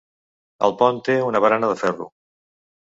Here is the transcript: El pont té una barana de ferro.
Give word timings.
El 0.69 0.73
pont 0.79 0.97
té 1.09 1.19
una 1.29 1.43
barana 1.47 1.73
de 1.75 1.79
ferro. 1.85 2.13